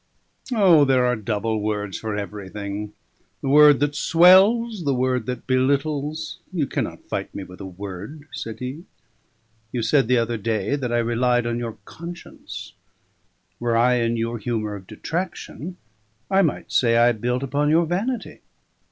"O! 0.51 0.83
there 0.83 1.05
are 1.05 1.15
double 1.15 1.61
words 1.61 1.99
for 1.99 2.17
everything: 2.17 2.91
the 3.43 3.49
word 3.49 3.79
that 3.81 3.93
swells, 3.93 4.83
the 4.83 4.95
word 4.95 5.27
that 5.27 5.45
belittles; 5.45 6.39
you 6.51 6.65
cannot 6.65 7.07
fight 7.07 7.35
me 7.35 7.43
with 7.43 7.61
a 7.61 7.67
word!" 7.67 8.27
said 8.31 8.61
he. 8.61 8.85
"You 9.71 9.83
said 9.83 10.07
the 10.07 10.17
other 10.17 10.37
day 10.37 10.75
that 10.75 10.91
I 10.91 10.97
relied 10.97 11.45
on 11.45 11.59
your 11.59 11.77
conscience: 11.85 12.73
were 13.59 13.77
I 13.77 13.97
in 13.97 14.17
your 14.17 14.39
humour 14.39 14.73
of 14.73 14.87
detraction, 14.87 15.77
I 16.31 16.41
might 16.41 16.71
say 16.71 16.97
I 16.97 17.11
built 17.11 17.43
upon 17.43 17.69
your 17.69 17.85
vanity. 17.85 18.41